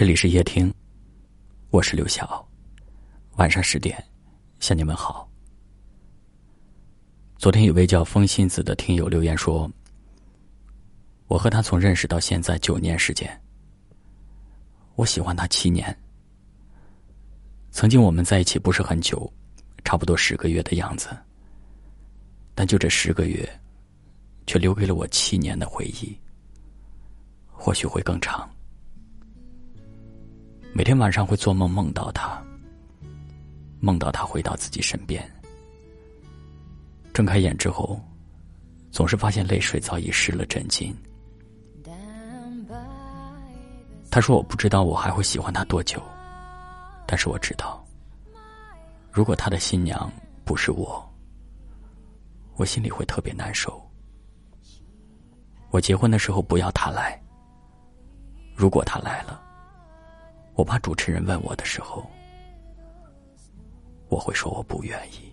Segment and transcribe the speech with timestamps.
[0.00, 0.72] 这里是夜听，
[1.68, 2.48] 我是刘晓。
[3.36, 4.02] 晚上十点，
[4.58, 5.30] 向你们好。
[7.36, 9.70] 昨天有位叫风信子的听友留言说
[11.28, 13.30] ：“我和他从认识到现在九年时间，
[14.94, 15.94] 我喜欢他七年。
[17.70, 19.30] 曾经我们在一起不是很久，
[19.84, 21.10] 差不多十个月的样子，
[22.54, 23.46] 但就这十个月，
[24.46, 26.18] 却留给了我七年的回忆，
[27.52, 28.50] 或许会更长。”
[30.72, 32.42] 每天晚上会做梦，梦到他，
[33.80, 35.28] 梦到他回到自己身边。
[37.12, 38.00] 睁开眼之后，
[38.90, 40.94] 总是发现泪水早已湿了枕巾。
[44.10, 46.00] 他说：“我不知道我还会喜欢他多久，
[47.06, 47.84] 但是我知道，
[49.12, 50.10] 如果他的新娘
[50.44, 51.04] 不是我，
[52.56, 53.80] 我心里会特别难受。
[55.70, 57.20] 我结婚的时候不要他来，
[58.54, 59.42] 如果他来了。”
[60.60, 62.06] 我怕主持人问我的时候，
[64.10, 65.32] 我会说我不愿意。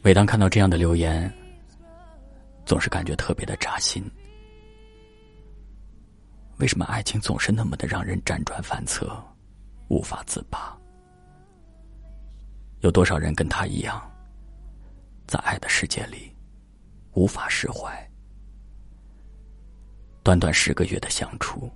[0.00, 1.28] 每当看到这样的留言，
[2.64, 4.00] 总是感觉特别的扎心。
[6.58, 9.20] 为什么爱情总是那么的让人辗转反侧，
[9.88, 10.78] 无法自拔？
[12.78, 14.00] 有多少人跟他一样，
[15.26, 16.31] 在爱的世界里？
[17.12, 18.10] 无法释怀。
[20.22, 21.70] 短短十个月的相处，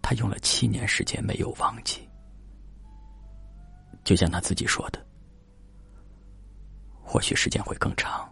[0.00, 2.08] 他用了七年时间没有忘记。
[4.02, 5.06] 就像他自己说的
[7.04, 8.26] ：“或许时间会更长，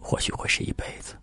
[0.00, 1.14] 或许会是一辈子。”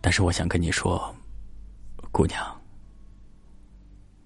[0.00, 1.14] 但是我想跟你说，
[2.10, 2.60] 姑娘，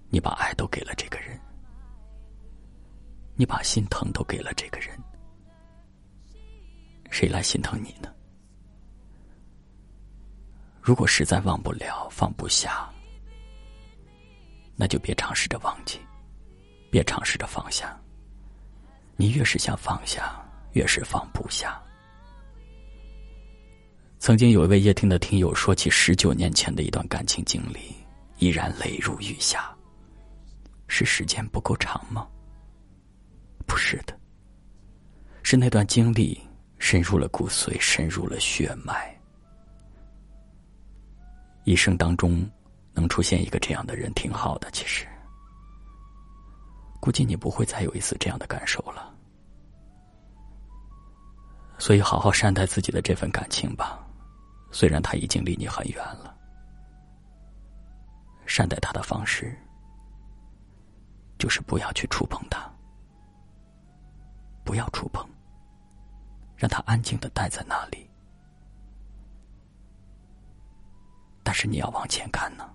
[0.09, 1.37] 你把爱都给了这个人。
[3.35, 4.97] 你把心疼都给了这个人，
[7.11, 8.09] 谁来心疼你呢？
[10.81, 12.89] 如果实在忘不了、放不下，
[14.75, 15.99] 那就别尝试着忘记，
[16.89, 17.99] 别尝试着放下。
[19.17, 20.41] 你越是想放下，
[20.73, 21.81] 越是放不下。
[24.19, 27.95] 曾经有一位夜听的听友说起十九年前的一段感情经历，
[28.37, 29.75] 依然泪如雨下。
[30.87, 32.27] 是时间不够长吗？
[33.65, 34.17] 不是的，
[35.43, 36.39] 是那段经历
[36.79, 39.11] 深入了骨髓，深入了血脉。
[41.63, 42.47] 一生当中
[42.93, 44.69] 能出现一个这样的人，挺好的。
[44.71, 45.07] 其实，
[46.99, 49.11] 估计你不会再有一次这样的感受了。
[51.77, 53.99] 所以，好好善待自己的这份感情吧。
[54.71, 56.37] 虽然他已经离你很远了，
[58.45, 59.57] 善待他的方式
[61.39, 62.74] 就是不要去触碰他。
[64.65, 65.23] 不要触碰，
[66.57, 68.09] 让他安静的待在那里。
[71.43, 72.67] 但是你要往前看呢。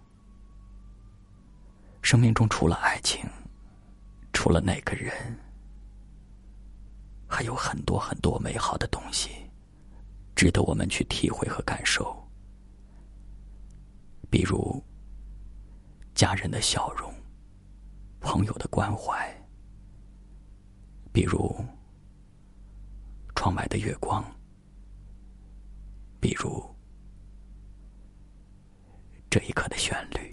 [2.00, 3.28] 生命中除了爱情，
[4.32, 5.36] 除了那个人，
[7.28, 9.50] 还有很多很多美好的东西，
[10.36, 12.16] 值得我们去体会和感受。
[14.30, 14.82] 比如，
[16.14, 17.12] 家人的笑容，
[18.20, 19.28] 朋友的关怀，
[21.12, 21.52] 比如。
[23.40, 24.22] 窗外的月光，
[26.20, 26.62] 比如
[29.30, 30.29] 这一刻的旋律。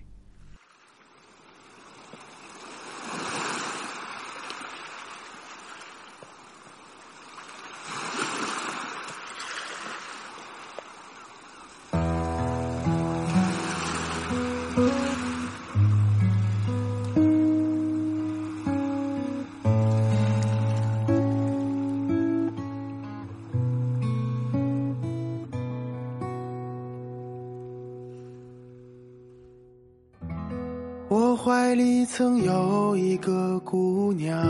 [31.68, 34.42] 怀里曾有一个姑娘，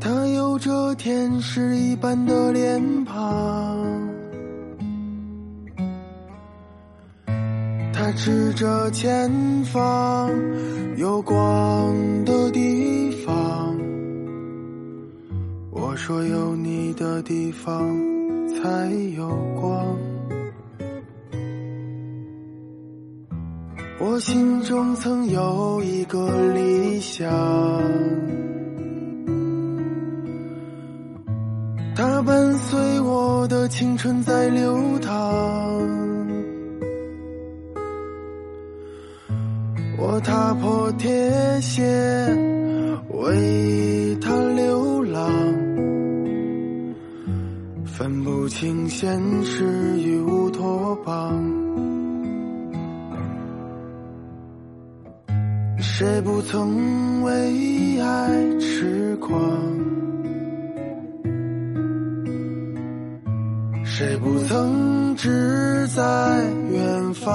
[0.00, 4.08] 她有着天使一般的脸庞，
[7.92, 9.30] 她指着前
[9.64, 10.30] 方
[10.96, 11.94] 有光
[12.24, 13.76] 的地方，
[15.70, 17.94] 我说有你的地方
[18.48, 19.28] 才有
[19.60, 19.94] 光。
[23.98, 27.30] 我心中曾有一个理想，
[31.96, 35.12] 它伴随我的青春在流淌。
[39.98, 41.10] 我踏破铁
[41.62, 41.82] 鞋
[43.08, 45.26] 为他流浪，
[47.86, 49.64] 分不清现实
[49.98, 51.42] 与乌托邦。
[55.98, 58.28] 谁不曾为爱
[58.60, 59.32] 痴狂？
[63.82, 66.02] 谁不曾志在
[66.70, 67.32] 远方？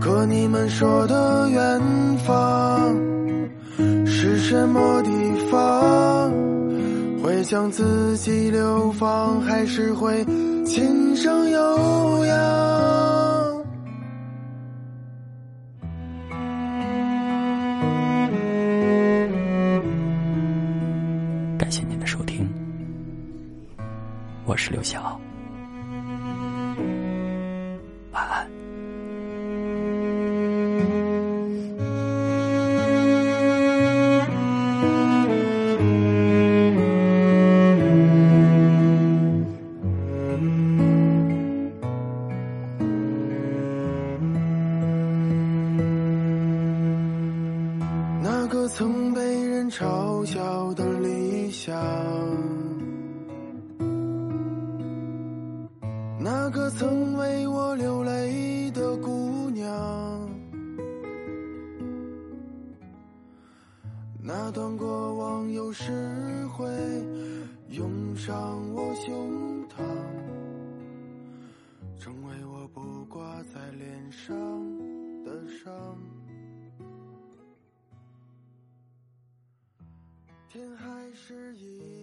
[0.00, 1.78] 可你们说的远
[2.26, 2.96] 方
[4.06, 5.10] 是什么地
[5.50, 6.32] 方？
[7.22, 10.24] 会将自己流放，还是会
[10.64, 13.07] 琴声悠扬？
[21.58, 22.48] 感谢您的收听，
[24.44, 25.20] 我是刘晓，
[48.68, 51.74] 曾被人嘲笑的理想
[56.20, 60.30] 那个曾为我流泪的姑娘
[64.20, 66.66] 那段过往有时会
[67.70, 68.34] 涌上
[68.74, 69.82] 我胸膛
[71.98, 74.36] 成为我不挂在脸上
[75.24, 76.17] 的伤。
[80.50, 81.97] 天还是一